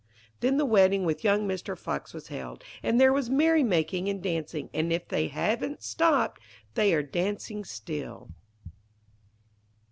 Then 0.39 0.57
the 0.57 0.65
wedding 0.65 1.05
with 1.05 1.23
young 1.23 1.47
Mr. 1.47 1.77
Fox 1.77 2.11
was 2.11 2.29
held, 2.29 2.63
and 2.81 2.99
there 2.99 3.13
was 3.13 3.29
merry 3.29 3.61
making 3.63 4.09
and 4.09 4.19
dancing, 4.19 4.71
and 4.73 4.91
if 4.91 5.07
they 5.07 5.27
haven't 5.27 5.83
stopped, 5.83 6.41
they 6.73 6.91
are 6.95 7.03
dancing 7.03 7.63
still. 7.63 8.31